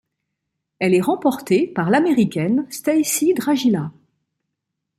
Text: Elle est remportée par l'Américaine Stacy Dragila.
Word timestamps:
Elle 0.79 0.95
est 0.95 1.01
remportée 1.01 1.67
par 1.67 1.91
l'Américaine 1.91 2.65
Stacy 2.71 3.35
Dragila. 3.35 3.91